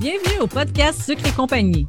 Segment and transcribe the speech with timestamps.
[0.00, 1.86] Bienvenue au podcast Sucre et compagnie.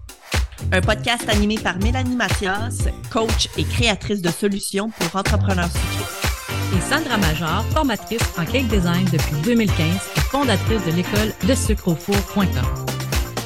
[0.71, 6.77] Un podcast animé par Mélanie Mathias, coach et créatrice de solutions pour entrepreneurs sucrés.
[6.77, 9.77] Et Sandra Major, formatrice en cake design depuis 2015
[10.16, 12.46] et fondatrice de l'école de sucreaufour.com.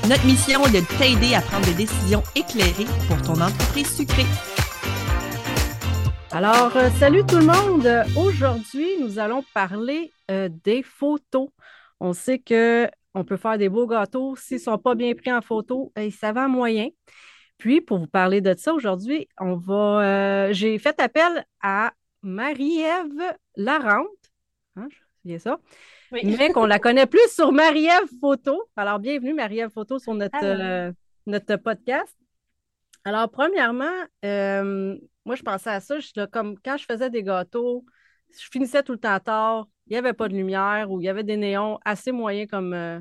[0.08, 4.26] Notre mission est de t'aider à prendre des décisions éclairées pour ton entreprise sucrée.
[6.32, 8.06] Alors, euh, salut tout le monde.
[8.16, 11.50] Aujourd'hui, nous allons parler euh, des photos.
[12.00, 14.36] On sait que on peut faire des beaux gâteaux.
[14.36, 16.90] S'ils ne sont pas bien pris en photo, ça va moyen.
[17.58, 20.04] Puis, pour vous parler de ça aujourd'hui, on va.
[20.04, 24.06] euh, J'ai fait appel à Marie-Ève Larente.
[24.76, 24.88] Hein,
[25.26, 25.58] je ça.
[26.12, 26.22] Oui.
[26.38, 28.70] Mais qu'on la connaît plus sur Marie-Ève Photo.
[28.76, 30.92] Alors, bienvenue, Marie-Ève Photo, sur notre, euh,
[31.26, 32.16] notre podcast.
[33.04, 34.96] Alors, premièrement, euh,
[35.26, 36.00] moi, je pensais à ça.
[36.00, 37.84] Je suis là, comme quand je faisais des gâteaux,
[38.40, 41.10] je finissais tout le temps tard, il n'y avait pas de lumière ou il y
[41.10, 43.00] avait des néons assez moyens comme, euh,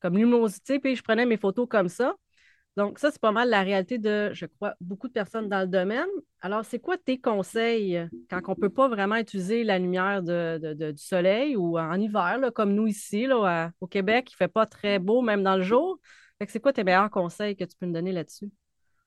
[0.00, 2.14] comme luminosité, puis je prenais mes photos comme ça.
[2.76, 5.66] Donc, ça, c'est pas mal la réalité de, je crois, beaucoup de personnes dans le
[5.66, 6.08] domaine.
[6.40, 10.92] Alors, c'est quoi tes conseils quand on ne peut pas vraiment utiliser la lumière de-
[10.92, 14.48] du soleil ou en hiver, là, comme nous ici, là, au Québec, il ne fait
[14.52, 15.98] pas très beau, même dans le jour?
[16.48, 18.50] C'est quoi tes meilleurs conseils que tu peux me donner là-dessus?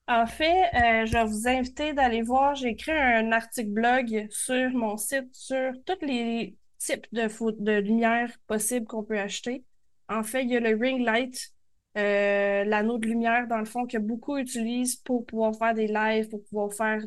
[0.09, 4.71] En fait, euh, je vais vous inviter d'aller voir, j'ai écrit un article blog sur
[4.71, 7.27] mon site sur tous les types de,
[7.63, 9.63] de lumière possibles qu'on peut acheter.
[10.07, 11.51] En fait, il y a le ring light,
[11.95, 16.27] euh, l'anneau de lumière dans le fond que beaucoup utilisent pour pouvoir faire des lives,
[16.29, 17.03] pour pouvoir faire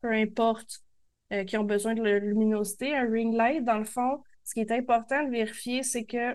[0.00, 0.80] peu importe
[1.34, 2.96] euh, qui ont besoin de luminosité.
[2.96, 6.34] Un ring light, dans le fond, ce qui est important de vérifier, c'est que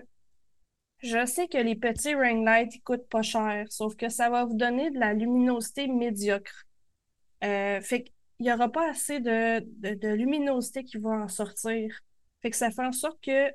[1.02, 4.56] je sais que les petits ring lights, coûtent pas cher, sauf que ça va vous
[4.56, 6.64] donner de la luminosité médiocre.
[7.44, 11.98] Euh, fait qu'il y aura pas assez de, de, de luminosité qui va en sortir.
[12.42, 13.50] Fait que ça fait en sorte que,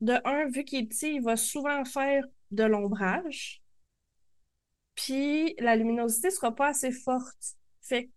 [0.00, 3.62] de un, vu qu'il est petit, il va souvent faire de l'ombrage.
[4.94, 7.56] Puis la luminosité sera pas assez forte.
[7.82, 8.10] Fait que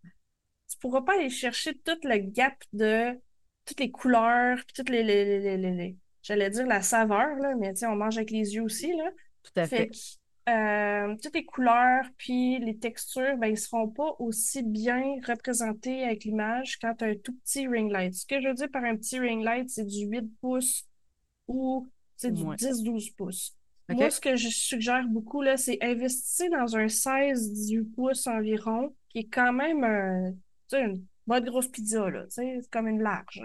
[0.69, 3.19] tu pourras pas aller chercher toute la gap de
[3.65, 7.73] toutes les couleurs, puis toutes les, les- les- les- j'allais dire la saveur, là, mais
[7.73, 9.11] tu sais, on mange avec les yeux aussi, là.
[9.43, 9.89] Tout à Fait fait.
[9.89, 9.95] que,
[10.51, 16.23] euh, toutes les couleurs puis les textures, ben, ils seront pas aussi bien représentés avec
[16.23, 18.13] l'image quand tu as un tout petit ring light.
[18.13, 20.87] Ce que je veux dire par un petit ring light, c'est du 8 pouces
[21.47, 22.55] ou c'est du Ouais.
[22.55, 23.55] 10-12 pouces.
[23.89, 29.19] Moi, ce que je suggère beaucoup, là, c'est investir dans un 16-18 pouces environ, qui
[29.19, 32.87] est quand même un, tu sais, une bonne grosse pizza, là, tu sais, c'est comme
[32.87, 33.43] une large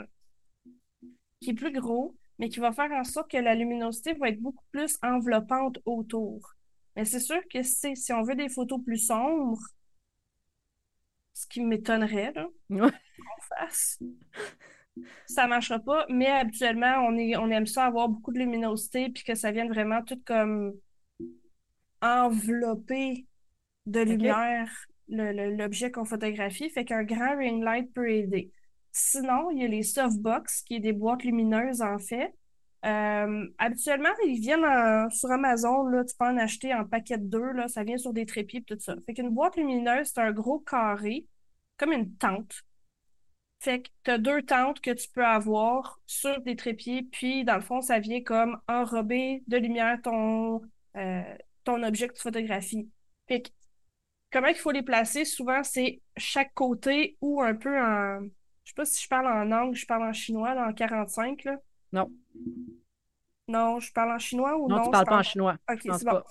[1.41, 4.41] qui est plus gros, mais qui va faire en sorte que la luminosité va être
[4.41, 6.55] beaucoup plus enveloppante autour.
[6.97, 9.61] Mais c'est sûr que si on veut des photos plus sombres,
[11.35, 12.91] ce qui m'étonnerait, là, Ouais.
[12.91, 13.99] qu'on fasse,
[15.27, 19.23] ça marchera pas, mais habituellement, on est, on aime ça avoir beaucoup de luminosité puis
[19.23, 20.73] que ça vienne vraiment tout comme
[22.03, 23.27] envelopper
[23.87, 24.71] de lumière
[25.09, 26.71] l'objet qu'on photographie.
[26.71, 28.51] Fait qu'un grand ring light peut aider.
[28.93, 32.35] Sinon, il y a les softbox, qui est des boîtes lumineuses, en fait.
[32.85, 37.27] Euh, habituellement, ils viennent en- sur Amazon, là, tu peux en acheter en paquet de
[37.27, 38.97] deux, là, ça vient sur des trépieds tout ça.
[39.07, 41.27] Fait qu'une boîte lumineuse, c'est un gros carré,
[41.77, 42.63] comme une tente.
[43.61, 47.57] Fait que tu as deux tentes que tu peux avoir sur des trépieds, puis dans
[47.57, 50.63] le fond, ça vient comme enrober de lumière ton,
[50.97, 51.23] euh,
[51.65, 52.91] ton objet que tu photographies.
[53.29, 53.51] Fait que
[54.33, 55.25] comment il faut les placer?
[55.27, 58.23] Souvent, c'est chaque côté ou un peu en.
[58.71, 61.43] Je sais pas si je parle en angle, je parle en chinois, là, en 45,
[61.43, 61.57] là.
[61.93, 62.09] Non.
[63.49, 64.77] Non, je parle en chinois ou non?
[64.77, 65.57] Non, tu parles pas en chinois.
[65.69, 66.23] Ok, c'est bon.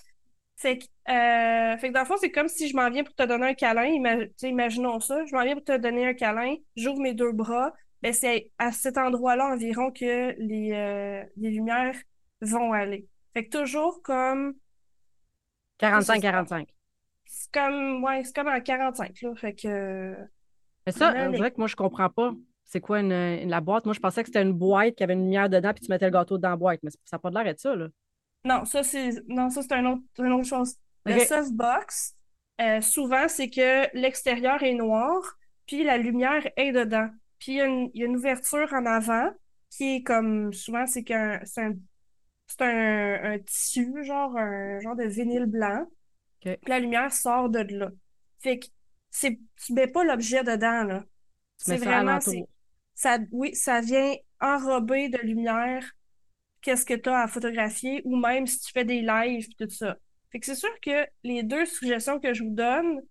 [0.56, 3.14] Fait que, euh, fait que dans le fond, c'est comme si je m'en viens pour
[3.14, 3.84] te donner un câlin.
[3.86, 5.26] Ima- imaginons ça.
[5.26, 6.56] Je m'en viens pour te donner un câlin.
[6.78, 7.74] J'ouvre mes deux bras.
[8.02, 11.96] Ben, c'est à cet endroit-là environ que les, euh, les lumières
[12.42, 13.06] vont aller.
[13.34, 14.54] Fait que toujours comme.
[15.78, 16.68] 45-45.
[17.26, 18.02] C'est comme.
[18.04, 19.36] Ouais, c'est comme en 45, là.
[19.36, 20.16] Fait que.
[20.90, 22.34] Mais ça, Là, on que moi, je comprends pas.
[22.66, 23.86] C'est quoi une, une- la boîte?
[23.86, 26.06] Moi, je pensais que c'était une boîte qui avait une lumière dedans, puis tu mettais
[26.06, 26.80] le gâteau dans la boîte.
[26.84, 27.88] Mais ça n'a pas l'air d'être ça, là.
[28.46, 30.76] Non, ça, c'est non, ça, c'est un autre, une autre chose.
[31.06, 32.16] Le softbox,
[32.62, 35.20] euh, souvent, c'est que l'extérieur est noir,
[35.66, 37.10] puis la lumière est dedans.
[37.40, 39.30] Puis il y a une, il y a une ouverture en avant
[39.70, 41.74] qui est comme souvent, c'est qu'un c'est un,
[42.60, 45.86] un, un tissu, genre un genre de vinyle blanc.
[46.62, 47.92] Puis la lumière sort de là.
[48.40, 48.68] Fait que
[49.12, 51.04] c'est, tu mets pas l'objet dedans, là.
[51.58, 52.20] C'est vraiment,
[52.96, 55.86] ça, oui, ça vient enrober de lumière
[56.62, 59.70] qu'est-ce que tu as à photographier ou même si tu fais des lives et tout
[59.74, 59.98] ça.
[60.32, 63.02] Fait que c'est sûr que les deux suggestions que je vous donne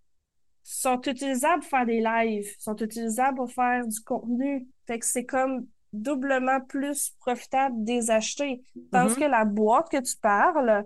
[0.63, 4.69] sont utilisables pour faire des lives, sont utilisables pour faire du contenu.
[4.87, 8.63] Fait que c'est comme doublement plus profitable de les acheter.
[8.93, 9.21] Tandis Mhm.
[9.21, 10.85] que la boîte que tu parles,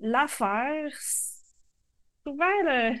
[0.00, 0.90] l'affaire,
[2.24, 2.98] souvent, le...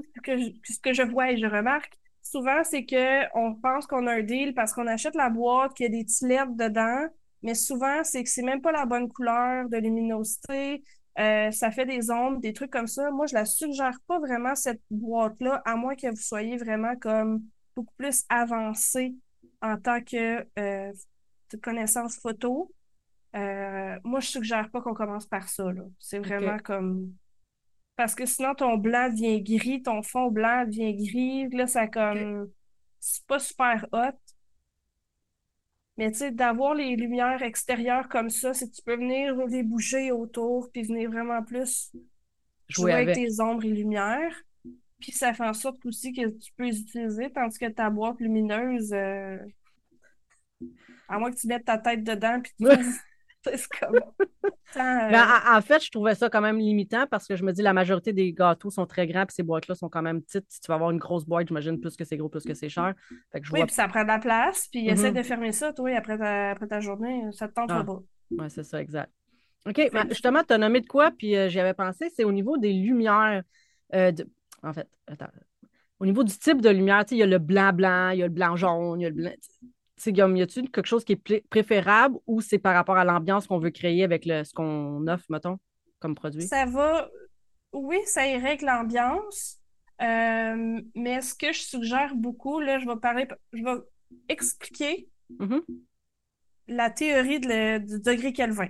[0.00, 3.86] ce, que je, ce que je vois et je remarque, souvent, c'est que on pense
[3.86, 6.56] qu'on a un deal parce qu'on achète la boîte, qu'il y a des petits LED
[6.56, 7.06] dedans,
[7.42, 10.82] mais souvent, c'est que c'est même pas la bonne couleur de luminosité.
[11.18, 13.10] Euh, ça fait des ombres, des trucs comme ça.
[13.10, 17.42] Moi, je la suggère pas vraiment, cette boîte-là, à moins que vous soyez vraiment comme
[17.74, 19.14] beaucoup plus avancé
[19.62, 20.92] en tant que euh,
[21.62, 22.72] connaissance photo.
[23.34, 25.64] Euh, moi, je suggère pas qu'on commence par ça.
[25.98, 27.12] C'est vraiment comme.
[27.96, 31.48] Parce que sinon, ton blanc devient gris, ton fond blanc devient gris.
[31.50, 32.50] Là, ça comme.
[33.00, 34.18] C'est pas super hot.
[35.96, 39.62] Mais tu sais, d'avoir les lumières extérieures comme ça, c'est que tu peux venir les
[39.62, 41.90] bouger autour, puis venir vraiment plus
[42.68, 43.14] jouer, avec.
[43.14, 44.42] tes ombres et lumières.
[45.00, 48.20] Puis ça fait en sorte aussi que tu peux les utiliser, tandis que ta boîte
[48.20, 49.38] lumineuse, euh,
[51.08, 52.66] à moins que tu mettes ta tête dedans, puis tu...
[53.56, 54.00] c'est comme...
[54.74, 57.62] Ben, euh, en, fait, je trouvais ça quand même limitant parce que je me dis
[57.62, 60.46] la majorité des gâteaux sont très grands puis ces boîtes-là sont quand même petites.
[60.48, 62.68] Si tu vas avoir une grosse boîte, j'imagine plus que c'est gros, plus que c'est
[62.68, 62.94] cher.
[63.52, 64.68] oui, puis ça prend de la place.
[64.70, 65.14] Puis essaie mm-hmm.
[65.14, 67.22] de fermer ça, toi, après ta, après ta journée.
[67.32, 67.84] Ça te tente ah.
[67.84, 68.02] pas.
[68.30, 69.10] Oui, c'est ça, exact.
[69.66, 72.32] OK, ben, justement, tu as nommé de quoi, puis euh, j'y avais pensé, c'est au
[72.32, 73.42] niveau des lumières.
[73.94, 74.12] Euh,
[74.62, 75.26] en fait, attends.
[75.98, 78.32] Au niveau du type de lumière, il y a le blanc-blanc, il y a le
[78.32, 79.32] blanc-jaune, il y a le blanc
[80.04, 83.70] y a-t-il quelque chose qui est préférable ou c'est par rapport à l'ambiance qu'on veut
[83.70, 85.58] créer avec le, ce qu'on offre, mettons,
[85.98, 86.42] comme produit?
[86.42, 87.08] Ça va,
[87.72, 89.58] oui, ça irait avec l'ambiance.
[90.02, 93.80] Euh, mais ce que je suggère beaucoup, là, je vais parler, je vais
[94.28, 95.62] expliquer mm-hmm.
[96.68, 98.68] la théorie du degré Kelvin.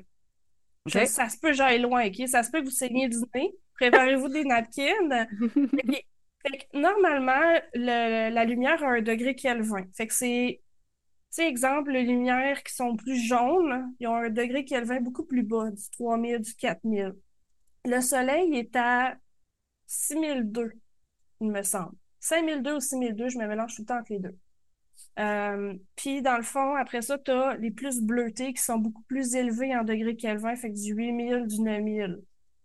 [0.86, 2.28] ça se peut j'aille loin, OK?
[2.28, 3.52] Ça se peut que vous saignez du nez.
[3.74, 5.26] Préparez-vous des napkins.
[6.72, 9.84] normalement, la lumière a un degré Kelvin.
[9.94, 10.60] Fait que c'est
[11.30, 15.42] sais, exemple, les lumières qui sont plus jaunes, ils ont un degré Kelvin beaucoup plus
[15.42, 17.14] bas, du 3000, du 4000.
[17.84, 19.16] Le soleil est à
[19.86, 20.72] 6002,
[21.40, 21.94] il me semble.
[22.20, 24.36] 5002 ou 6002, je me mélange tout le temps entre les deux.
[25.18, 29.02] Euh, puis, dans le fond, après ça, tu as les plus bleutés qui sont beaucoup
[29.02, 32.20] plus élevés en degré Kelvin, fait que du 8000, du 9000.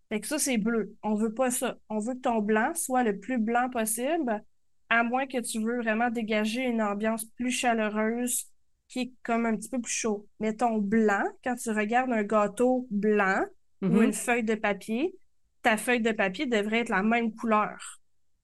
[0.10, 0.96] Fait que ça, c'est bleu.
[1.04, 1.78] On veut pas ça.
[1.88, 4.44] On veut que ton blanc soit le plus blanc possible,
[4.90, 8.51] à moins que tu veux vraiment dégager une ambiance plus chaleureuse,
[8.92, 10.28] qui est comme un petit peu plus chaud.
[10.42, 13.42] Mettons blanc, quand tu regardes un gâteau blanc
[13.82, 14.04] ou mm-hmm.
[14.04, 15.16] une feuille de papier,
[15.62, 18.02] ta feuille de papier devrait être la même couleur.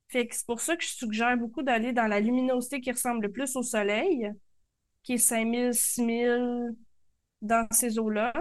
[0.08, 3.24] Fait que c'est pour ça que je suggère beaucoup d'aller dans la luminosité qui ressemble
[3.24, 4.32] le plus au soleil,
[5.04, 6.76] qui est 5000, 6000
[7.42, 8.32] dans ces eaux-là.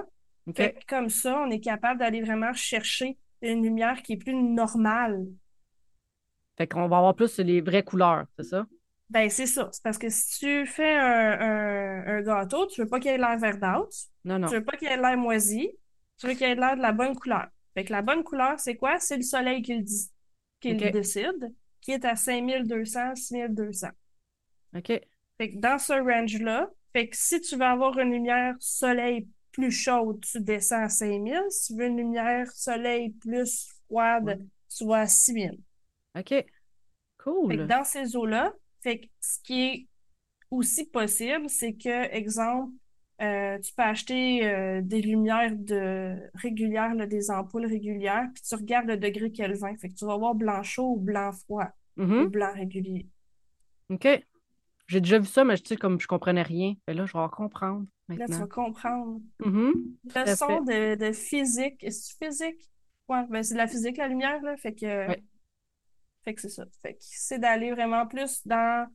[0.55, 4.35] Fait que comme ça, on est capable d'aller vraiment chercher une lumière qui est plus
[4.35, 5.27] normale.
[6.57, 8.65] Fait qu'on va avoir plus les vraies couleurs, c'est ça?
[9.09, 9.69] Ben, c'est ça.
[9.73, 13.39] C'est parce que si tu fais un, un, gâteau, tu veux pas qu'il ait l'air
[13.39, 13.97] verdâtre.
[14.25, 14.49] Non, non.
[14.49, 15.71] Tu veux pas qu'il ait l'air moisi.
[16.19, 17.47] Tu veux qu'il ait l'air de la bonne couleur.
[17.75, 18.99] Fait que la bonne couleur, c'est quoi?
[18.99, 20.11] C'est le soleil qui le, dit,
[20.61, 23.89] qui le décide, qui est à 5200, 6200.
[24.77, 25.01] OK.
[25.39, 29.71] Fait que dans ce range-là, fait que si tu veux avoir une lumière soleil plus
[29.71, 31.39] chaude, tu descends à 5000.
[31.51, 34.43] Si tu veux une lumière soleil plus froide,
[34.75, 35.59] tu vas à 6000.
[36.19, 36.47] OK.
[37.19, 37.51] Cool.
[37.51, 38.55] Fait que dans ces eaux-là,
[38.87, 39.89] fait que ce qui est
[40.49, 42.73] aussi possible, c'est que, exemple,
[43.21, 48.87] euh, tu peux acheter euh, des lumières de régulières, des ampoules régulières, puis tu regardes
[48.87, 49.77] le degré Kelvin.
[49.77, 51.67] Fait que tu vas voir blanc chaud ou blanc froid,
[51.99, 52.27] mm-hmm.
[52.27, 53.09] ou blanc régulier.
[53.91, 54.07] OK.
[54.87, 56.75] J'ai déjà vu ça, mais je sais comme je comprenais rien.
[56.87, 57.87] Mais là, je vais comprendre.
[58.07, 58.27] Maintenant.
[58.29, 59.21] Là, tu vas comprendre.
[59.41, 59.73] Mm-hmm.
[60.15, 61.83] Leçon de, de, physique.
[61.83, 62.71] Est-ce physique?
[63.09, 64.57] Ouais, ben c'est de la physique, la lumière, là.
[64.57, 65.09] Fait que.
[66.27, 66.65] Fait que c'est ça.
[66.83, 68.89] Fait que c'est d'aller vraiment plus dans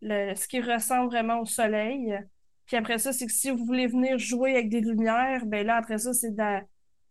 [0.00, 2.18] le, ce qui ressemble vraiment au soleil.
[2.64, 5.76] Puis après ça, c'est que si vous voulez venir jouer avec des lumières, ben là,
[5.76, 6.60] après ça, c'est de,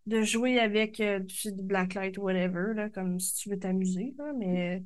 [0.08, 4.16] de jouer avec euh, du, blacklight ou whatever, là, comme si tu veux t'amuser.
[4.38, 4.84] Mais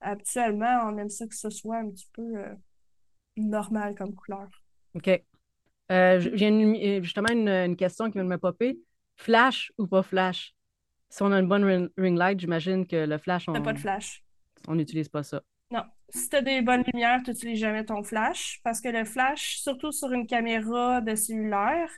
[0.00, 2.54] habituellement, on aime ça que ce soit un petit peu euh,
[3.36, 4.48] normal comme couleur.
[4.94, 5.08] OK.
[5.90, 8.78] Euh, J'ai justement une, une, question qui vient de me popper.
[9.16, 10.55] Flash ou pas flash?
[11.16, 11.64] Si on a une bonne
[11.96, 13.62] ring, light, j'imagine que le flash, on...
[13.62, 14.22] pas de flash.
[14.68, 15.40] On n'utilise pas ça.
[15.70, 15.82] Non.
[16.10, 19.56] Si tu as des bonnes lumières, tu n'utilises jamais ton flash parce que le flash,
[19.56, 21.90] surtout sur une caméra de cellulaire,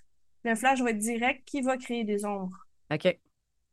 [0.44, 2.64] le flash va être direct qui va créer des ombres.
[2.92, 3.18] OK.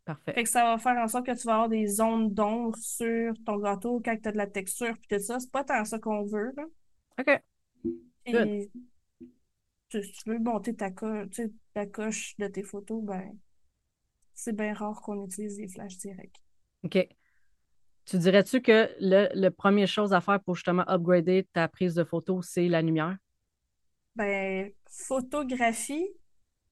[0.03, 0.33] Parfait.
[0.33, 3.35] Fait que ça va faire en sorte que tu vas avoir des zones d'ombre sur
[3.45, 5.39] ton gâteau quand tu as de la texture puis tout ça.
[5.39, 6.53] C'est pas tant ça qu'on veut.
[6.57, 6.63] Là.
[7.19, 7.41] OK.
[8.25, 8.71] Et
[9.89, 13.37] tu, veux monter ta, ta coche de tes photos, ben
[14.35, 16.41] c'est bien rare qu'on utilise des flashs directs.
[16.83, 17.07] OK.
[18.05, 22.03] Tu dirais-tu que le, le première chose à faire pour justement upgrader ta prise de
[22.03, 23.17] photo, c'est la lumière?
[24.15, 26.07] Ben, photographie,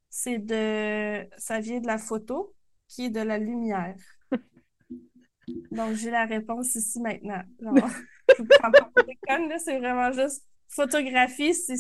[0.10, 1.28] c'est de.
[1.38, 2.54] Ça vient de la photo.
[2.88, 3.96] qui est de la lumière?
[5.72, 7.42] Donc, j'ai la réponse ici maintenant.
[7.60, 7.90] Genre,
[8.38, 11.76] je vous c'est vraiment juste photographie, c'est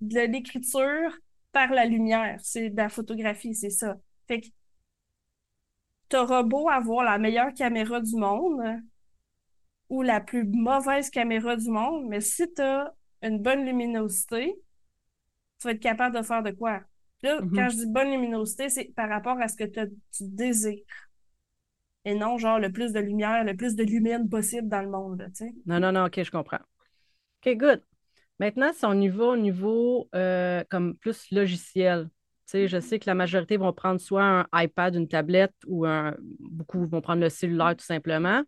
[0.00, 1.10] de l'écriture
[1.52, 2.38] par la lumière.
[2.42, 3.96] C'est de la photographie, c'est ça.
[4.28, 4.46] Fait que
[6.08, 8.62] t'auras beau avoir la meilleure caméra du monde
[9.88, 12.90] ou la plus mauvaise caméra du monde, mais si t'as
[13.22, 14.54] une bonne luminosité,
[15.60, 16.80] tu vas être capable de faire de quoi?
[17.22, 17.54] Là, Mhm.
[17.54, 19.88] quand je dis bonne luminosité, c'est par rapport à ce que tu
[20.20, 20.82] désires.
[22.04, 25.24] Et non, genre, le plus de lumière, le plus de lumière possible dans le monde,
[25.34, 25.54] tu sais.
[25.66, 26.60] Non, non, non, OK, je comprends.
[27.44, 27.82] OK, good.
[28.38, 32.08] Maintenant, si on y va au niveau euh, comme plus logiciel,
[32.46, 35.86] tu sais, je sais que la majorité vont prendre soit un iPad, une tablette ou
[35.86, 38.42] un, beaucoup vont prendre le cellulaire tout simplement.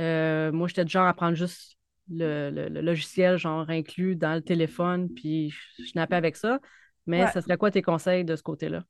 [0.00, 1.76] Euh, moi, j'étais du genre à prendre juste
[2.10, 6.60] le, le- le logiciel, genre inclus dans le téléphone, puis je snappais avec ça.
[7.06, 7.26] Mais Ouais.
[7.26, 8.84] ça serait quoi tes conseils de ce côté-là?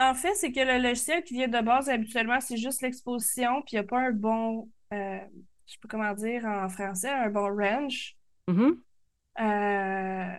[0.00, 3.72] En fait, c'est que le logiciel qui vient de base, habituellement, c'est juste l'exposition, puis
[3.72, 5.18] il n'y a pas un bon, euh,
[5.66, 8.16] je sais pas comment dire en français, un bon range.
[8.48, 8.82] Mhm.
[9.40, 10.36] Euh,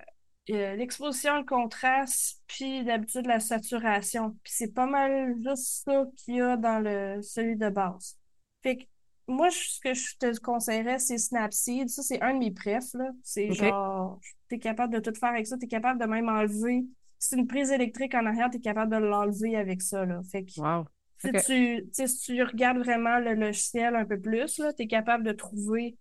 [0.51, 4.31] euh, l'exposition, le contraste, puis d'habitude la saturation.
[4.43, 8.17] Puis c'est pas mal juste ça qu'il y a dans le celui de base.
[8.63, 8.83] Fait que
[9.27, 11.87] moi, ce que je te conseillerais, c'est Snapseed.
[11.89, 13.11] Ça, c'est un de mes prefs, là.
[13.23, 15.57] C'est genre, t'es capable de tout faire avec ça.
[15.57, 16.85] T'es capable de même enlever.
[17.19, 20.21] Si c'est une prise électrique en arrière, t'es capable de l'enlever avec ça, là.
[20.31, 20.85] Fait que Wow.
[21.17, 25.31] si tu, si tu regardes vraiment le logiciel un peu plus, là, t'es capable de
[25.33, 25.95] trouver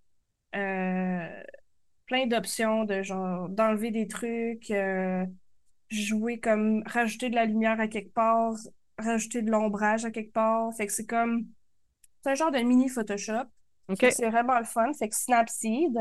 [0.54, 1.42] euh,
[2.08, 5.24] plein d'options de genre d'enlever des trucs, euh,
[5.90, 8.54] jouer comme rajouter de la lumière à quelque part,
[8.98, 10.74] rajouter de l'ombrage à quelque part.
[10.76, 11.46] Fait que c'est comme
[12.22, 13.44] c'est un genre de mini Photoshop.
[13.88, 14.00] OK.
[14.00, 14.92] Fait que C'est vraiment le fun.
[14.92, 15.96] Fait que Snapseed.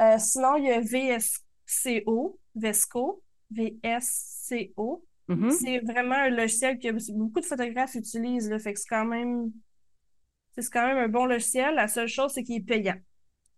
[0.00, 5.04] Euh, sinon, il y a VSCO, Vesco, VSCO.
[5.28, 5.50] Mhm.
[5.50, 8.58] C'est vraiment un logiciel que beaucoup de photographes utilisent, là.
[8.58, 9.52] Fait que c'est quand même,
[10.56, 11.76] c'est quand même un bon logiciel.
[11.76, 12.96] La seule chose, c'est qu'il est payant.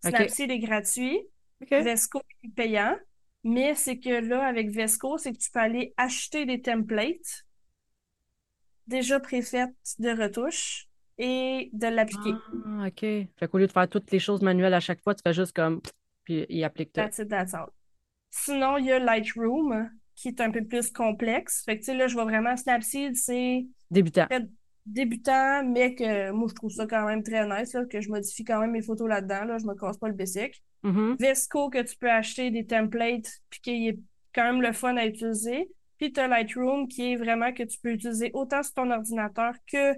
[0.04, 1.18] Snapseed est gratuit.
[1.60, 2.96] Vesco est payant.
[3.44, 7.46] Mais c'est que là, avec Vesco, c'est que tu peux aller acheter des templates
[8.86, 12.34] déjà préfaites de retouches et de l'appliquer.
[12.66, 13.00] Ah, OK.
[13.00, 15.54] Fait qu'au lieu de faire toutes les choses manuelles à chaque fois, tu fais juste
[15.54, 15.80] comme
[16.26, 17.00] puis il applique tout.
[17.00, 17.68] That's it, that's all.
[18.30, 21.62] Sinon, il y a Lightroom, qui est un peu plus complexe.
[21.64, 24.26] Fait que, tu sais, là, je vois vraiment Snapseed, c'est Débutant.
[24.86, 28.44] Débutant, mais que moi, je trouve ça quand même très nice, là, que je modifie
[28.44, 30.62] quand même mes photos là-dedans, là, je me casse pas le basic.
[30.82, 31.16] Mhm.
[31.18, 33.98] Vesco, que tu peux acheter des templates, puis qui est
[34.34, 35.68] quand même le fun à utiliser.
[35.98, 39.54] Puis tu as Lightroom, qui est vraiment que tu peux utiliser autant sur ton ordinateur
[39.70, 39.94] que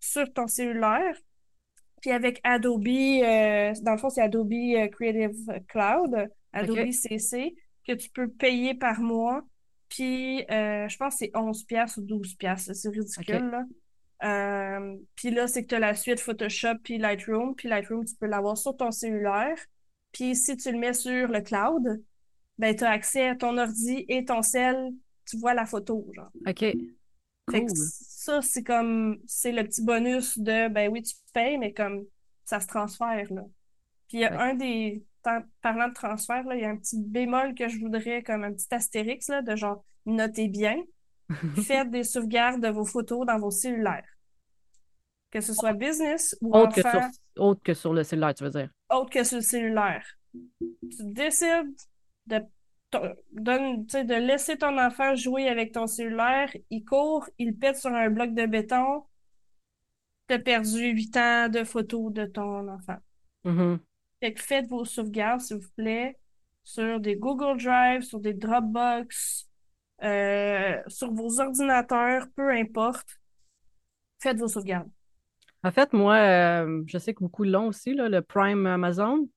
[0.00, 1.16] sur ton cellulaire.
[2.00, 6.90] Puis avec Adobe, euh, dans le fond, c'est Adobe euh, Creative Cloud, Adobe.
[6.90, 7.54] CC,
[7.86, 9.42] que tu peux payer par mois.
[9.88, 13.64] Puis euh, je pense que c'est 11 piastres ou 12 piastres, c'est ridicule, là.
[14.24, 17.54] Euh, puis là, c'est que tu as la suite Photoshop puis Lightroom.
[17.54, 19.56] Puis Lightroom, tu peux l'avoir sur ton cellulaire.
[20.12, 22.02] Puis si tu le mets sur le cloud,
[22.58, 24.92] ben tu as accès à ton ordi et ton cell,
[25.26, 26.30] tu vois la photo, genre.
[26.46, 26.64] OK.
[27.50, 27.66] Fait Cool.
[27.66, 32.04] que ça, c'est comme, c'est le petit bonus de, ben oui, tu payes, mais comme
[32.44, 33.42] ça se transfère, là.
[34.08, 36.76] Puis il y a un des, par- parlant de transfert, là, il y a un
[36.76, 40.76] petit bémol que je voudrais, comme un petit astérix, là, de genre, notez bien,
[41.54, 44.06] faites des sauvegardes de vos photos dans vos cellulaires.
[45.32, 48.44] Que ce soit business ou Autre que, sur, enfant, autre que sur le cellulaire, tu
[48.44, 48.68] veux dire?
[48.90, 50.06] autre que sur le cellulaire.
[50.32, 51.74] Tu décides
[52.26, 52.38] de,
[52.92, 58.10] tu de laisser ton enfant jouer avec ton cellulaire, il court, il pète sur un
[58.10, 59.04] bloc de béton,
[60.26, 62.98] t'as perdu 8 ans de photos de ton enfant.
[63.44, 63.78] Mhm.
[64.20, 66.18] Fait que faites vos sauvegardes, s'il vous plaît,
[66.62, 69.48] sur des Google Drive, sur des Dropbox,
[70.02, 73.18] euh, sur vos ordinateurs, peu importe.
[74.20, 74.90] Faites vos sauvegardes.
[75.64, 79.28] En fait, moi, euh, je sais que beaucoup l'ont aussi, là, le Prime Amazon.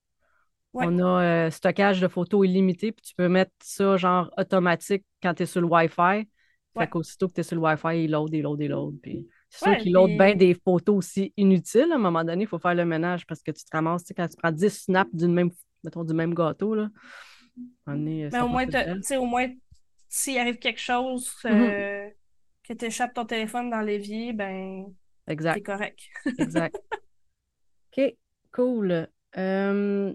[0.74, 0.86] Ouais.
[0.88, 5.34] On a euh, stockage de photos illimité, puis tu peux mettre ça genre automatique quand
[5.34, 5.96] tu es sur le Wi-Fi.
[5.98, 6.27] Fait
[6.75, 6.88] Ouais.
[6.89, 8.96] qu'aussitôt que tu es sur le Wi-Fi, il load, il load, il load.
[9.01, 11.89] Puis c'est sûr Ouais, qu'il load bien des photos aussi inutiles.
[11.91, 14.08] À un moment donné, il faut faire le ménage parce que tu te ramasses, tu
[14.08, 15.51] sais, quand tu prends 10 snaps d'une même,
[15.86, 16.89] mettons, du même gâteau, là.
[17.88, 19.48] Mais au moins, tu sais, au moins,
[20.10, 21.51] s'il arrive quelque chose, Mhm.
[21.53, 22.10] euh,
[22.63, 24.86] que tu échappes ton téléphone dans l'évier, ben,
[25.27, 25.55] Exact.
[25.55, 26.00] t'es correct.
[26.38, 26.75] Exact.
[27.98, 28.15] OK,
[28.51, 29.08] cool.
[29.38, 30.13] Euh,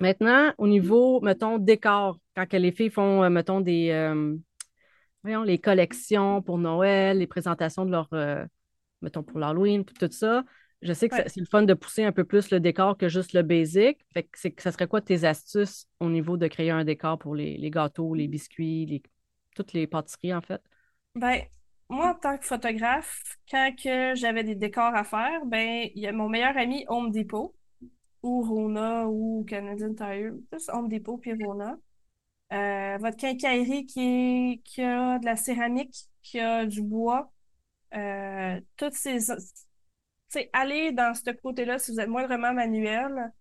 [0.00, 4.36] maintenant, au niveau, mettons, décor, quand que les filles font, euh, mettons, des, euh,
[5.22, 8.44] voyons, les collections pour Noël, les présentations de leur, euh,
[9.02, 10.44] mettons, pour l'Halloween, tout ça,
[10.82, 11.24] je sais que Ouais.
[11.26, 13.98] c'est le fun de pousser un peu plus le décor que juste le basic.
[14.12, 17.34] Fait que c'est, ça serait quoi tes astuces au niveau de créer un décor pour
[17.34, 19.02] les, les gâteaux, les biscuits, les,
[19.56, 20.62] toutes les pâtisseries, en fait?
[21.14, 21.48] Ben,
[21.88, 26.06] moi, en tant que photographe, quand que j'avais des décors à faire, ben, il y
[26.06, 27.54] a mon meilleur ami Home Depot,
[28.22, 31.78] ou Rona, ou Canadian Tire, plus Home Depot puis Rona.
[32.52, 37.32] Euh, votre quincaillerie qui, qui a de la céramique, qui a du bois,
[37.94, 39.20] euh, toutes ces...
[40.28, 43.32] sais, allez dans ce côté-là si vous êtes moindrement manuel.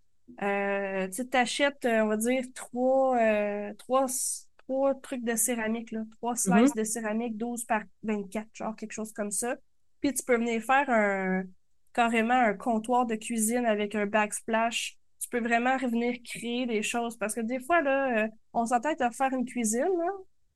[0.42, 4.08] Euh, tu t'achètes, on va dire, trois, euh, trois,
[4.68, 9.12] trois trucs de céramique, là, trois slices de céramique, 12 par 24, genre quelque chose
[9.14, 9.56] comme ça.
[10.02, 11.44] Puis tu peux venir faire un
[11.94, 14.98] carrément un comptoir de cuisine avec un backsplash.
[15.20, 17.18] Tu peux vraiment revenir créer des choses.
[17.18, 20.12] Parce que des fois, là, euh, on s'entête à faire une cuisine, là,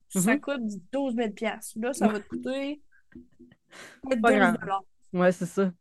[0.09, 0.41] ça Mhm.
[0.41, 0.61] coûte
[0.91, 1.33] 12 000
[1.77, 2.81] Là, ça va te coûter
[4.03, 4.57] peut-être Pas 12 grave.
[4.59, 4.83] dollars.
[5.13, 5.71] Ouais, c'est ça.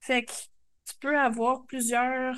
[0.00, 2.36] Fait que tu peux avoir plusieurs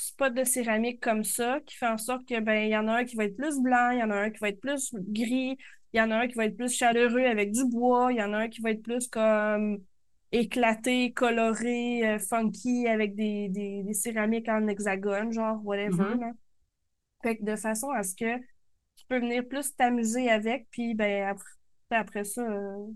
[0.00, 2.98] spots de céramique comme ça qui fait en sorte que ben il y en a
[2.98, 4.94] un qui va être plus blanc, il y en a un qui va être plus
[4.94, 5.56] gris,
[5.92, 8.22] il y en a un qui va être plus chaleureux avec du bois, il y
[8.22, 9.78] en a un qui va être plus comme
[10.32, 16.16] éclaté, coloré, euh, funky avec des, des, des céramiques en hexagone, genre whatever.
[16.18, 16.32] Là.
[17.22, 21.28] Fait que de façon à ce que tu peux venir plus t'amuser avec, puis ben
[21.28, 21.50] après,
[21.90, 22.86] après ça, euh,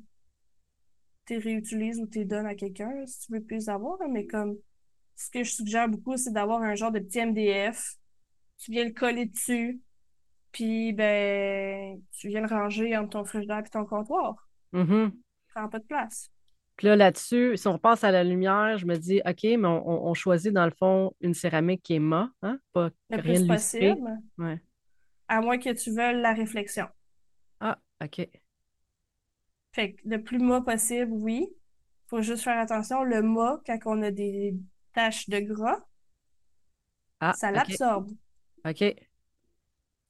[1.26, 3.98] tu réutilises ou tu donnes à quelqu'un si tu veux plus avoir.
[4.00, 4.08] là.
[4.08, 4.56] mais comme
[5.16, 7.94] ce que je suggère beaucoup, c'est d'avoir un genre de petit MDF.
[8.58, 9.80] Tu viens le coller dessus,
[10.52, 14.48] puis ben tu viens le ranger entre ton frigidaire et ton comptoir.
[14.72, 15.12] Mhm.
[15.48, 16.30] Ça prend pas de place.
[16.76, 20.14] Puis là, là-dessus, si on repasse à la lumière, je me dis, OK, mais on,
[20.14, 22.58] choisit dans le fond une céramique qui est mat, hein?
[22.72, 24.62] Pas Le rien plus possible, Ouais.
[25.28, 26.86] à moins que tu veuilles la réflexion.
[27.60, 28.26] Ah, OK.
[29.72, 31.48] Fait que le plus mat possible, oui.
[32.06, 33.02] Faut juste faire attention.
[33.04, 34.54] Le mat, quand on a des
[34.92, 35.78] taches de gras,
[37.20, 38.10] Ah, ça l'absorbe.
[38.66, 38.78] OK.
[38.78, 38.98] Fait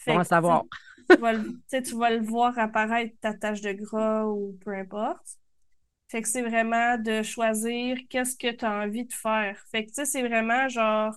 [0.07, 0.65] Bon à que, savoir.
[1.11, 4.57] tu vas le, tu sais, tu vas le voir apparaître ta tache de gras ou
[4.65, 5.39] peu importe.
[6.09, 9.63] Fait que c'est vraiment de choisir qu'est-ce que tu as envie de faire.
[9.71, 11.15] Fait que tu sais, c'est vraiment genre,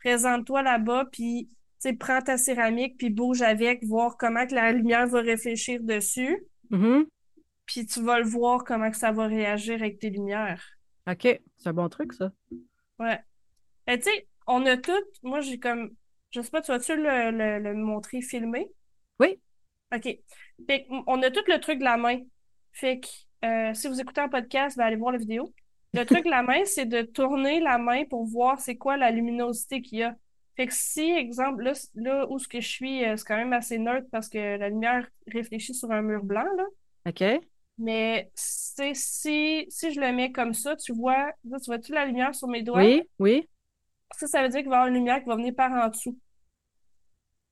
[0.00, 1.48] présente-toi là-bas, puis
[1.80, 6.44] tu prends ta céramique, puis bouge avec, voir comment que la lumière va réfléchir dessus,
[6.70, 7.06] Mhm.
[7.66, 10.62] puis tu vas le voir comment que ça va réagir avec tes lumières.
[11.10, 11.40] OK.
[11.56, 12.32] C'est un bon truc, ça.
[12.98, 13.20] Ouais.
[13.88, 15.94] Tu sais, on a tout, moi j'ai comme,
[16.30, 18.68] je sais pas, tu vas-tu le, le, le montrer filmé?
[19.20, 19.40] Oui.
[19.94, 20.18] OK.
[20.66, 22.20] Fait on a tout le truc de la main.
[22.72, 23.08] Fait que
[23.44, 25.52] euh, si vous écoutez un podcast, ben, allez voir la vidéo.
[25.92, 29.10] Le truc de la main, c'est de tourner la main pour voir c'est quoi la
[29.10, 30.16] luminosité qu'il y a.
[30.56, 33.52] Fait que si, exemple, là, là où ce que je suis, euh, c'est quand même
[33.52, 36.64] assez neutre parce que la lumière réfléchit sur un mur blanc, là.
[37.06, 37.44] OK.
[37.78, 42.06] Mais c'est si, si je le mets comme ça, tu vois, là, tu vois-tu la
[42.06, 42.78] lumière sur mes doigts?
[42.84, 43.48] Oui, oui.
[44.16, 45.88] Ça, ça veut dire qu'il va y avoir une lumière qui va venir par en
[45.88, 46.16] dessous.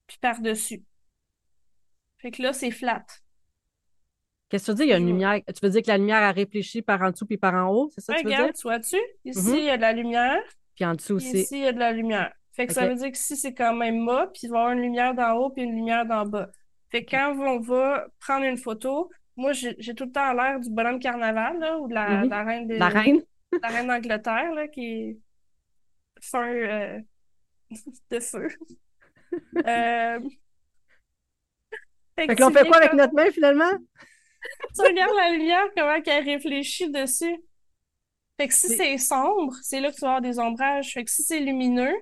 [0.07, 0.85] Puis par-dessus.
[2.19, 3.05] Fait que là, c'est flat.
[4.49, 4.87] Qu'est-ce que tu veux dire?
[4.87, 5.41] Il y a une lumière.
[5.47, 7.91] Tu veux dire que la lumière a réfléchi par en dessous puis par en haut?
[7.95, 8.39] C'est ça que tu veux dire?
[8.39, 8.97] Regarde, tu vois-tu?
[9.25, 9.57] Ici, Mhm.
[9.57, 10.43] il y a de la lumière.
[10.77, 11.41] Puis en dessous aussi.
[11.41, 12.33] ici, il y a de la lumière.
[12.53, 14.61] Fait que ça veut dire que si c'est quand même bas, puis il va y
[14.61, 16.51] avoir une lumière d'en haut puis une lumière d'en bas.
[16.91, 20.71] Fait que quand on va prendre une photo, moi, j'ai tout le temps l'air du
[20.71, 23.23] bonhomme carnaval, là, ou de la, de la reine de, La reine?
[23.63, 25.19] la reine d'Angleterre, là, qui est
[26.21, 27.01] fin euh,
[28.11, 28.49] de feu.
[29.67, 30.19] Euh,
[32.17, 33.71] Fait Fait que l'on fait quoi avec comme- notre main finalement?
[34.75, 37.37] tu regardes la lumière, comment qu'elle réfléchit dessus.
[38.39, 40.93] Fait que si C'est- c'est sombre, c'est là que tu vas avoir des ombrages.
[40.93, 41.95] Fait que si c'est lumineux,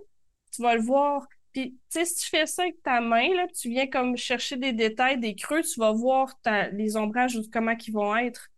[0.52, 1.26] tu vas le voir.
[1.52, 4.56] Puis, tu sais, si tu fais ça avec ta main, là, tu viens comme chercher
[4.56, 8.48] des détails, des creux, tu vas voir ta- les ombrages, comment ils vont être.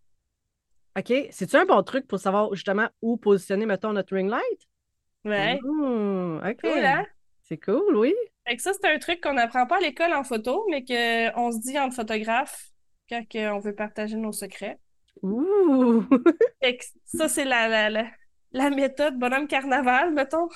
[0.99, 1.13] OK.
[1.31, 4.69] C'est-tu un bon truc pour savoir justement où positionner, mettons, notre ring light?
[5.25, 5.59] Ouais.
[5.63, 6.65] Mmh, OK.
[6.65, 7.07] Cool, hein?
[7.43, 8.15] C'est cool, oui.
[8.47, 11.53] Fait que ça, c'est un truc qu'on n'apprend pas à l'école en photo, mais qu'on
[11.53, 12.71] se dit entre photographes
[13.09, 14.79] quand on veut partager nos secrets.
[15.23, 16.05] Ouh!
[16.61, 18.11] Fait que ça, c'est la, la, la,
[18.53, 20.49] la méthode bonhomme carnaval, mettons.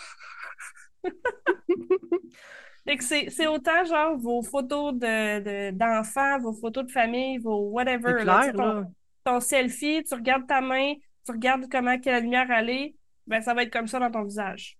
[2.86, 7.70] Fait que c'est, autant genre vos photos de, de, d'enfants, vos photos de famille, vos
[7.70, 8.24] whatever.
[8.24, 8.84] Là, clair, ton, là.
[9.24, 12.94] ton selfie, tu regardes ta main, tu regardes comment que la lumière allait,
[13.26, 14.78] ben ça va être comme ça dans ton visage.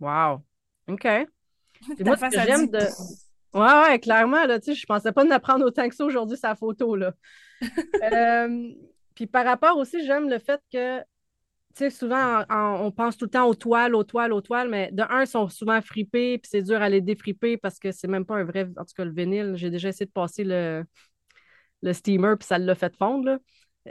[0.00, 0.42] Wow.
[0.88, 1.04] OK.
[2.00, 2.78] Moi, ce que j'aime de.
[3.54, 6.36] Ouais, ouais, clairement, là, tu sais, je pensais pas en apprendre autant que ça aujourd'hui,
[6.36, 7.12] sa photo, là.
[8.02, 8.74] Euh,
[9.14, 11.00] puis par rapport aussi, j'aime le fait que,
[11.78, 14.68] sais, souvent, en- en- on pense tout le temps aux toiles, aux toiles, aux toiles,
[14.68, 17.92] mais de un, ils sont souvent fripés, puis c'est dur à les défriper parce que
[17.92, 19.54] c'est même pas un vrai, en tout cas, le vinyle.
[19.56, 20.84] J'ai déjà essayé de passer le,
[21.82, 23.38] le steamer, puis ça l'a fait fondre, là.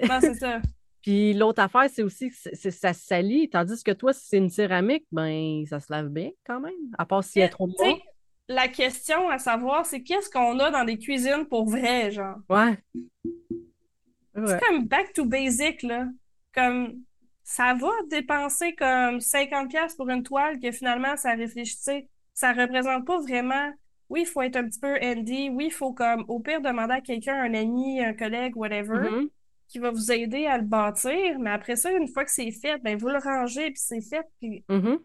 [0.09, 0.61] Non, c'est ça.
[1.01, 4.37] Puis l'autre affaire, c'est aussi que c'est- ça se salit, tandis que toi, si c'est
[4.37, 7.67] une céramique, ben, ça se lave bien quand même, à part s'il y a trop
[7.67, 7.73] de
[8.47, 12.37] la question à savoir, c'est qu'est-ce qu'on a dans des cuisines pour vrai, genre?
[12.49, 12.77] Ouais.
[14.35, 14.47] Ouais.
[14.47, 16.07] C'est comme back to basic, là.
[16.53, 17.01] Comme,
[17.47, 23.19] ça va dépenser comme 50$ pour une toile que finalement, ça réfléchit, ça représente pas
[23.19, 23.71] vraiment.
[24.09, 25.49] Oui, il faut être un petit peu handy.
[25.49, 29.29] Oui, il faut comme, au pire, demander à quelqu'un, un ami, un collègue, whatever, Mhm.
[29.67, 31.39] qui va vous aider à le bâtir.
[31.39, 34.25] Mais après ça, une fois que c'est fait, ben, vous le rangez, puis c'est fait.
[34.39, 34.97] Puis, Mhm.
[34.97, 35.03] tu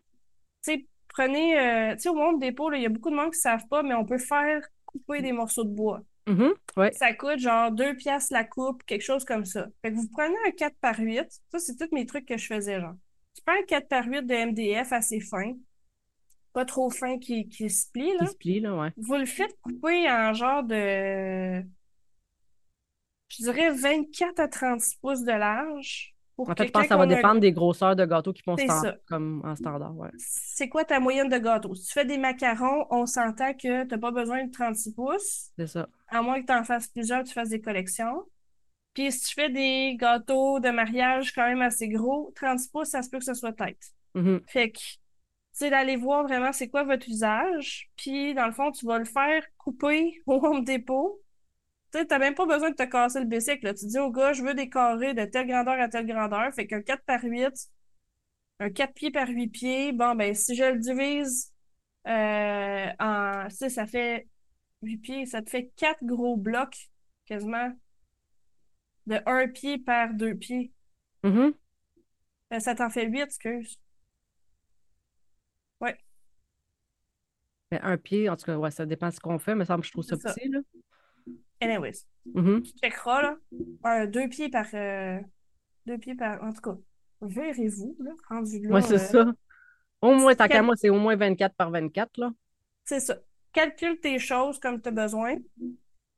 [0.63, 3.33] sais, prenez, euh, tu sais, au monde dépôt, là, il y a beaucoup de monde
[3.33, 6.03] qui savent pas, mais on peut faire couper des morceaux de bois.
[6.27, 6.55] Mhm.
[6.77, 6.93] Ouais.
[6.93, 9.67] Ça coûte genre 2 piastres la coupe, quelque chose comme ça.
[9.83, 11.27] Fait que vous prenez un 4 par 8.
[11.51, 12.95] Ça, c'est tous mes trucs que je faisais, genre.
[13.35, 15.55] Tu prends un 4 par 8 de MDF assez fin.
[16.53, 18.27] Pas trop fin qui, qui se plie, là.
[18.27, 18.91] Qui se plie, là, ouais.
[18.97, 21.63] Vous le faites couper en genre de...
[23.29, 26.15] Je dirais 24 à 36 pouces de large.
[26.41, 28.41] Pour En fait, je pense que ça va un- dépendre des grosseurs de gâteaux qui
[28.43, 28.57] font
[29.07, 30.09] comme en standard, ouais.
[30.17, 31.75] C'est quoi ta moyenne de gâteau?
[31.75, 35.51] Si tu fais des macarons, on s'entend que t'as pas besoin de 36 pouces.
[35.59, 35.87] C'est ça.
[36.09, 38.25] à moins que tu en fasses plusieurs, tu fasses des collections.
[38.95, 43.03] Puis si tu fais des gâteaux de mariage quand même assez gros, 30 pouces, ça
[43.03, 43.83] se peut que ce soit tête.
[44.15, 44.41] Mhm.
[44.47, 44.81] Fait que,
[45.53, 47.91] c'est d'aller voir vraiment c'est quoi votre usage.
[47.97, 51.21] Puis, dans le fond, tu vas le faire couper au Home Depot.
[51.93, 53.75] Tu sais, t'as même pas besoin de te casser le bicycle, là.
[53.75, 56.53] Tu dis au gars, je veux des carrés de telle grandeur à telle grandeur.
[56.55, 57.53] Fait qu'un 4 par 8,
[58.61, 61.53] un 4 pieds par 8 pieds, bon, ben, si je le divise
[62.07, 64.29] euh, en, tu sais, ça fait
[64.83, 66.91] 8 pieds, ça te fait 4 gros blocs,
[67.27, 67.73] quasiment,
[69.07, 70.73] de 1 pied par 2 pieds.
[71.25, 71.53] Mhm.
[72.53, 73.79] Euh, ça t'en fait 8, excuse.
[77.71, 79.77] Mais un pied, en tout cas, ouais, ça dépend de ce qu'on fait, mais ça
[79.77, 80.35] me semble que je trouve ça ça.
[80.35, 80.59] petit, là.
[81.61, 82.63] Anyways, Mhm.
[82.63, 83.37] tu checkeras, là.
[83.85, 85.19] Un 2 pieds par, euh,
[85.87, 86.77] 2 pieds par, en tout cas,
[87.21, 88.75] verrez-vous, là, rendu là.
[88.75, 89.33] Ouais, c'est euh, ça.
[90.03, 92.31] Au moins, tant qu'à moi, c'est au moins 24 par 24, là.
[92.85, 93.19] C'est ça.
[93.53, 95.37] Calcule tes choses comme tu as besoin.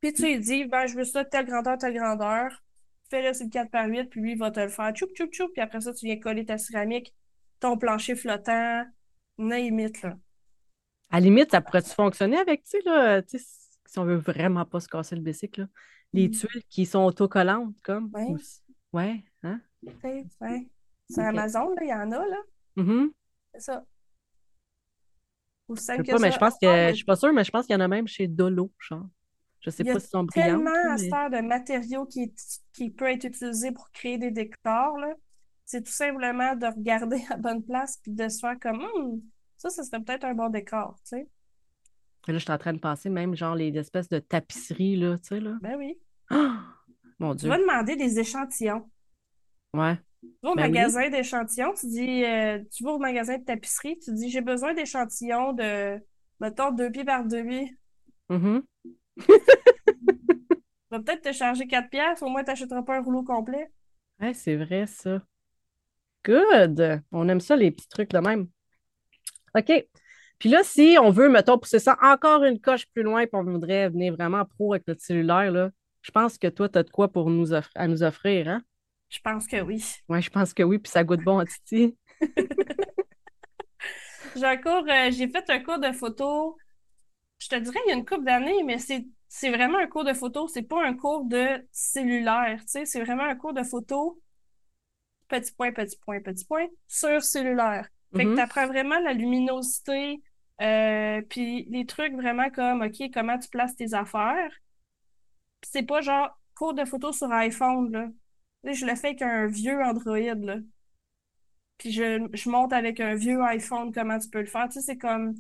[0.01, 2.63] Puis tu lui dis, ben, je veux ça, telle grandeur, telle grandeur.
[3.11, 4.93] Fais-le sur le 4 par 8, puis lui, il va te le faire.
[4.93, 5.49] Tchoup, tchoup, tchoup.
[5.49, 7.15] Puis après ça, tu viens coller ta céramique,
[7.61, 8.85] ton plancher flottant.
[9.39, 10.17] Name là.
[11.11, 13.23] À la limite, ça pourrait-tu fonctionner avec, tu sais, là,
[13.93, 15.67] si on veut vraiment pas se casser le bicycle, là,
[16.15, 16.33] les Mm.
[16.33, 18.11] tuiles qui sont autocollantes, comme.
[18.15, 18.25] Ouais.
[18.29, 18.39] Ou-
[18.95, 19.61] Ouais, hein?
[20.03, 20.69] Sais, ouais.
[21.11, 21.23] Sur.
[21.23, 22.37] Amazon, il y en a, là.
[22.77, 23.11] Mhm.
[23.55, 23.85] C'est ça.
[25.69, 26.35] Je simple sais que pas, mais ça.
[26.35, 27.81] je pense que, Ah, mais je suis pas sûre, mais je pense qu'il y en
[27.81, 29.07] a même chez Dolo, genre.
[29.61, 31.31] Je sais Il y a pas si sont brillantes, tellement là, à mais- cette heure
[31.31, 35.15] de matériaux qui, est- qui peut être utilisé pour créer des décors, là.
[35.65, 39.23] C'est tout simplement de regarder à bonne place puis de se faire comme Hum,
[39.57, 41.29] ça, ça serait peut-être un bon décor, tu sais.
[42.29, 45.29] Là, je suis en train de penser même, genre, les espèces de tapisseries, là, tu
[45.29, 45.57] sais, là.
[45.61, 45.99] Ben oui.
[46.31, 46.61] Ah!
[47.19, 47.49] Mon Tu Dieu.
[47.49, 48.89] vas demander des échantillons.
[49.75, 49.97] Ouais.
[50.23, 50.71] Tu vas au Ben oui.
[50.71, 54.73] magasin d'échantillons, tu dis, euh, tu vas au magasin de tapisserie, tu dis, j'ai besoin
[54.75, 55.99] d'échantillons de,
[56.41, 57.77] mettons, deux pieds par deux pieds.
[58.29, 58.63] Mhm.
[60.91, 63.71] Va peut-être te charger 4 pièces, au moins t'achèteras pas un rouleau complet.
[64.21, 65.23] Ouais, c'est vrai, ça.
[66.25, 67.03] Good!
[67.11, 68.47] On aime ça, les petits trucs de même.
[69.57, 69.73] OK.
[70.43, 73.45] Puis là, si on veut, mettons, pousser ça encore une coche plus loin, puis on
[73.45, 75.71] voudrait venir vraiment pro avec notre cellulaire, là,
[76.03, 78.61] je pense que toi, tu as de quoi pour nous offrir, à nous offrir, hein?
[79.09, 79.85] Je pense que oui.
[80.09, 81.97] Ouais, je pense que oui, puis ça goûte bon à Titi.
[84.35, 86.57] J'ai un cours, euh, j'ai fait un cours de photo,
[87.39, 90.05] je te dirais il y a une couple d'années, mais c'est c'est vraiment un cours
[90.05, 93.63] de photo, c'est pas un cours de cellulaire, tu sais, c'est vraiment un cours de
[93.63, 94.21] photo,
[95.29, 97.89] petit point, petit point, petit point, sur cellulaire.
[98.17, 98.37] Fait que Mhm.
[98.37, 100.21] t'apprends vraiment la luminosité,
[100.63, 104.53] euh, puis les trucs vraiment comme, OK, comment tu places tes affaires.
[105.63, 108.09] C'est pas genre cours de photo sur iPhone, là.
[108.65, 110.57] Tu sais, je le fais avec un vieux Android, là.
[111.79, 114.69] Puis je, je monte avec un vieux iPhone comment tu peux le faire.
[114.69, 115.35] Tu sais, c'est comme...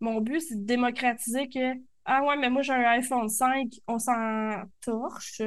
[0.00, 1.74] Mon but, c'est de démocratiser que...
[2.04, 5.40] Ah ouais, mais moi, j'ai un iPhone 5, on s'en torche.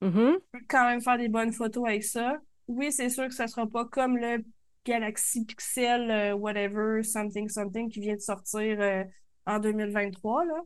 [0.00, 0.38] Mhm.
[0.38, 2.38] Je peux quand même faire des bonnes photos avec ça.
[2.68, 4.44] Oui, c'est sûr que ça sera pas comme le
[4.86, 9.04] Galaxy Pixel, euh, whatever, something, something qui vient de sortir euh,
[9.44, 10.60] en 2023, là.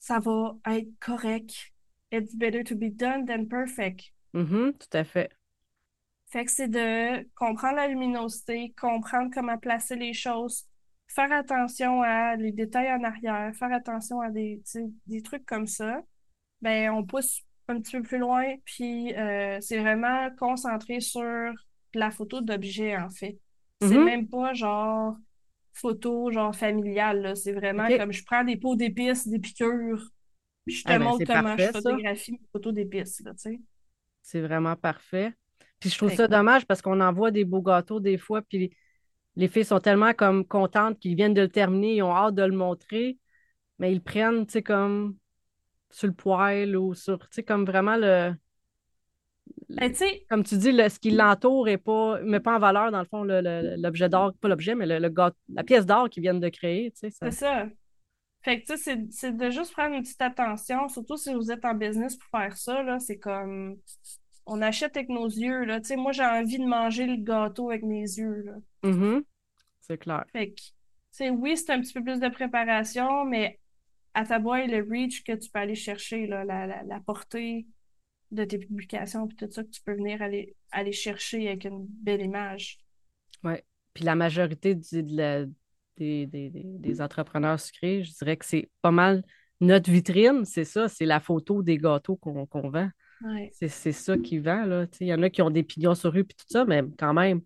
[0.00, 1.72] Ça va être correct.
[2.10, 4.12] It's better to be done than perfect.
[4.34, 5.30] Mhm, tout à fait.
[6.30, 10.64] Fait que c'est de comprendre la luminosité, comprendre comment placer les choses,
[11.06, 14.60] faire attention à les détails en arrière, faire attention à des,
[15.06, 16.00] des trucs comme ça.
[16.62, 21.52] Ben, on pousse un petit peu plus loin, puis euh, c'est vraiment concentré sur
[21.98, 23.38] la photo d'objet, en fait.
[23.78, 23.98] C'est Mhm.
[23.98, 25.16] même pas genre
[25.74, 27.36] photo genre familiale.
[27.36, 30.08] C'est vraiment comme je prends des pots d'épices, des piqûres,
[30.66, 33.38] puis je te Ah ben, montre comment je parfait, photographie mes photos d'épices, là, tu
[33.52, 33.60] sais.
[34.22, 35.32] C'est vraiment parfait.
[35.80, 38.76] Puis je trouve ça dommage parce qu'on envoie des beaux gâteaux des fois, puis les,
[39.36, 42.42] les filles sont tellement comme contentes qu'ils viennent de le terminer, ils ont hâte de
[42.44, 43.18] le montrer,
[43.78, 45.16] mais ils le prennent, tu sais, comme
[45.90, 48.34] sur le poêle ou sur, tu sais, comme vraiment le,
[49.80, 49.92] Ben,
[50.28, 53.06] comme tu dis, le- ce qui l'entoure est pas, met pas en valeur, dans le
[53.06, 56.48] fond, l'objet d'art, pas l'objet, mais le, le gâte- la pièce d'art qu'ils viennent de
[56.48, 56.92] créer.
[56.94, 57.66] Ça- c'est ça.
[58.42, 61.64] Fait que, tu sais, c'est- de juste prendre une petite attention, surtout si vous êtes
[61.64, 63.76] en business pour faire ça, là, c'est comme,
[64.46, 65.80] on achète avec nos yeux, là.
[65.80, 68.88] Tu sais, moi, j'ai envie de manger le gâteau avec mes yeux, là.
[68.90, 69.22] Mhm.
[69.80, 70.24] C'est clair.
[70.32, 70.62] Fait que, tu
[71.12, 73.60] sais, oui, c'est un petit peu plus de préparation, mais
[74.14, 77.66] à ta boîte, le reach que tu peux aller chercher, là, la, la, la portée
[78.32, 81.86] de tes publications, puis tout ça, que tu peux venir aller, aller chercher avec une
[81.86, 82.78] belle image.
[83.94, 85.44] Puis la majorité du- de la-
[85.98, 89.22] des, des- des- entrepreneurs sucrés, je dirais que c'est pas mal
[89.60, 92.88] notre vitrine, c'est ça, c'est la photo des gâteaux qu'on vend.
[93.22, 93.50] Ouais.
[93.52, 96.34] C'est ça qui vend, Il y en a qui ont des pignons sur rue puis
[96.36, 97.42] tout ça, mais quand même.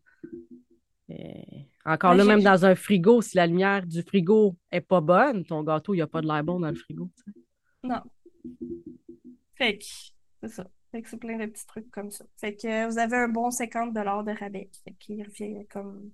[1.85, 5.45] encore Ouais, là, même dans un frigo, si la lumière du frigo est pas bonne,
[5.45, 7.11] ton gâteau, il n'y a pas de l'air bon dans le frigo.
[7.83, 8.01] Non.
[9.57, 9.85] Fait que,
[10.43, 10.67] c'est ça.
[10.93, 12.25] Fait que c'est plein de petits trucs comme ça.
[12.37, 14.01] Fait que euh, vous avez un bon 50 de
[14.39, 14.71] rabais.
[14.85, 16.11] Fait qu'il revient comme.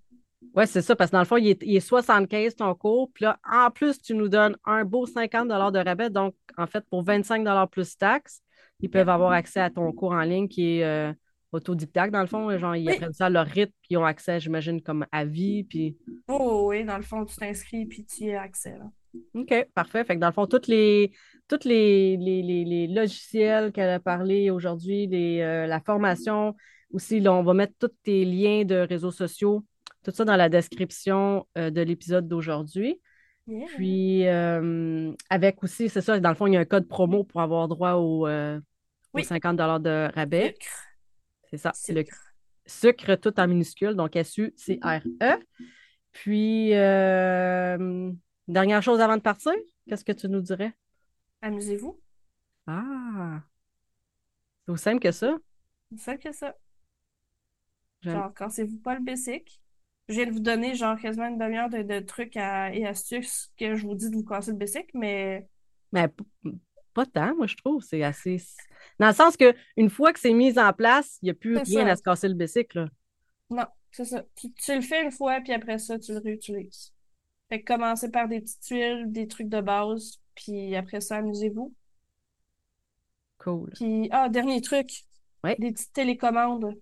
[0.54, 3.10] Ouais, c'est ça, parce que dans le fond, il est, il est 75 ton cours.
[3.12, 6.10] Puis là, en plus, tu nous donnes un beau 50 de rabais.
[6.10, 8.42] Donc, en fait, pour 25 plus taxes,
[8.80, 11.12] ils peuvent avoir accès à ton cours en ligne qui est euh,
[11.52, 12.58] autodidacte, dans le fond.
[12.58, 12.94] Genre, ils Oui.
[12.94, 15.62] apprennent ça à leur rythme, puis ils ont accès, j'imagine, comme à vie.
[15.62, 18.76] Puis, Oh, oui, dans le fond, tu t'inscris puis tu y as accès.
[18.76, 18.90] Là.
[19.34, 20.04] OK, parfait.
[20.04, 21.12] Fait que dans le fond, tous les,
[21.52, 25.06] toutes les, les, les- les logiciels qu'elle a parlé aujourd'hui,
[25.42, 26.56] euh, la formation
[26.94, 29.62] aussi, là, on va mettre tous tes liens de réseaux sociaux,
[30.02, 33.02] tout ça dans la description euh, de l'épisode d'aujourd'hui.
[33.46, 33.66] Yeah.
[33.74, 37.22] Puis, euh, avec aussi, c'est ça, dans le fond, il y a un code promo
[37.22, 38.58] pour avoir droit au, aux
[39.12, 39.22] Oui.
[39.24, 40.54] 50 de rabais.
[41.50, 42.16] C'est ça, c'est le Sucre.
[42.64, 45.34] sucre tout en minuscule, donc S-U-C-R-E.
[46.12, 48.10] Puis, euh,
[48.48, 49.52] dernière chose avant de partir,
[49.86, 50.72] qu'est-ce que tu nous dirais?
[51.42, 52.00] Amusez-vous.
[52.66, 53.42] Ah,
[54.64, 55.36] c'est aussi simple que ça.
[55.90, 56.56] C'est ça que ça.
[58.02, 59.60] Genre, cassez-vous pas le basic.
[60.08, 63.52] Je viens de vous donner, genre, quasiment une demi-heure de, de trucs à- et astuces
[63.56, 65.48] que je vous dis de vous casser le basic, mais
[65.92, 66.08] Mais
[66.94, 67.82] pas tant, moi, je trouve.
[67.82, 68.42] C'est assez.
[68.98, 71.56] Dans le sens que une fois que c'est mis en place, il n'y a plus
[71.58, 71.92] rien ça.
[71.92, 72.78] à se casser le bicycle.
[72.80, 72.88] là.
[73.50, 74.24] non, c'est ça.
[74.34, 76.92] Tu, tu le fais une fois, puis après ça, tu le réutilises.
[77.52, 81.74] Fait que commencez par des petites tuiles, des trucs de base, puis après ça, amusez-vous.
[83.36, 83.68] Cool.
[83.74, 85.04] Puis, ah, dernier truc.
[85.44, 85.54] Ouais.
[85.58, 86.64] Des petites télécommandes.
[86.64, 86.80] Vous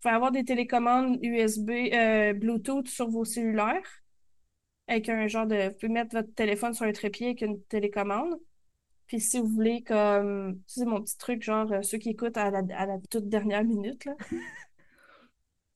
[0.00, 4.02] pouvez avoir des télécommandes USB, euh, Bluetooth sur vos cellulaires.
[4.86, 5.68] Avec un genre de.
[5.68, 8.40] Vous pouvez mettre votre téléphone sur un trépied avec une télécommande.
[9.08, 10.58] Puis si vous voulez, comme.
[10.66, 13.62] C'est mon petit truc, genre euh, ceux qui écoutent à la, à la toute dernière
[13.62, 14.14] minute, là.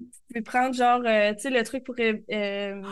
[0.01, 2.83] Vous pouvez prendre, genre, euh, tu sais, le truc pour euh,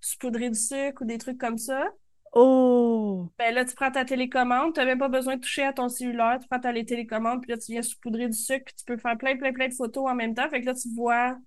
[0.00, 1.88] saupoudrer du sucre ou des trucs comme ça.
[2.32, 3.28] Oh!
[3.38, 5.88] Ben là, tu prends ta télécommande, tu n'as même pas besoin de toucher à ton
[5.88, 8.96] cellulaire, tu prends ta télécommande, puis là, tu viens saupoudrer du sucre, puis tu peux
[8.98, 10.48] faire plein, plein, plein de photos en même temps.
[10.50, 11.38] Fait que là, tu vois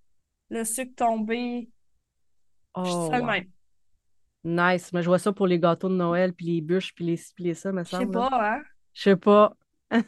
[0.50, 1.70] le sucre tomber.
[2.74, 3.24] Oh, wow.
[3.26, 3.46] même.
[4.44, 4.92] Nice.
[4.92, 7.34] Mais je vois ça pour les gâteaux de Noël, puis les bûches, puis les ci,
[7.34, 8.12] puis les ça, me Je sais semble.
[8.12, 8.62] pas, hein?
[8.94, 9.54] Je sais pas.
[9.92, 10.00] Tout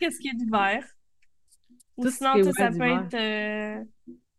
[0.00, 0.84] ce qui est d'hiver.
[1.96, 3.84] Ou Tout sinon, sais, ça peut être euh,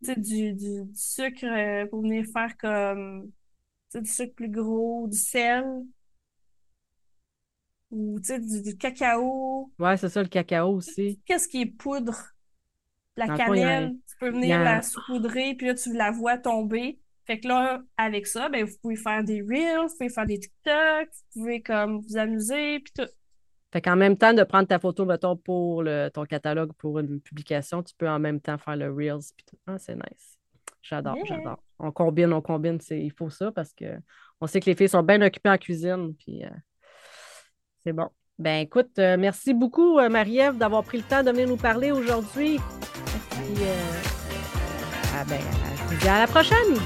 [0.02, 3.32] du, du, du sucre euh, pour venir faire comme
[3.92, 5.66] tu sais, du sucre plus gros, du sel.
[7.92, 9.72] Ou tu sais, du, du cacao.
[9.80, 11.22] Ouais, c'est ça, le cacao aussi.
[11.26, 12.16] Qu'est-ce qui est poudre?
[13.16, 16.38] La Dans a cannelle, tu peux venir a la saupoudrer, puis là, tu la vois
[16.38, 17.00] tomber.
[17.26, 20.40] Fait que là, avec ça, ben, vous pouvez faire des reels, vous pouvez faire des
[20.40, 23.12] TikTok, vous pouvez comme vous amuser, puis tout.
[23.78, 27.22] Fait qu'en même temps de prendre ta photo, mettons, pour le, ton catalogue pour une
[27.22, 29.22] publication, tu peux en même temps faire le Reels.
[29.36, 29.56] puis tout.
[29.68, 30.40] Ah, c'est nice.
[30.82, 31.26] J'adore, Yeah.
[31.28, 31.60] j'adore.
[31.78, 32.82] On combine, on combine.
[32.82, 33.86] c'est- Il faut ça parce que
[34.42, 36.16] on sait que les filles sont bien occupées en cuisine.
[36.18, 36.50] Puis euh,
[37.84, 38.10] c'est bon.
[38.40, 41.92] Ben écoute, euh, merci beaucoup, euh, Marie-Ève, d'avoir pris le temps de venir nous parler
[41.92, 42.60] aujourd'hui.
[43.30, 44.02] Puis, euh,
[45.14, 46.78] ah, ben, je vous dis à la prochaine!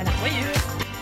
[0.00, 0.73] À la voyeuse!